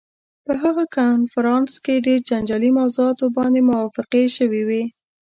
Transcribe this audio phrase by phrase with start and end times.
[0.45, 4.83] په هغه کنفرانس کې ډېرو جنجالي موضوعاتو باندې موافقې شوې وې.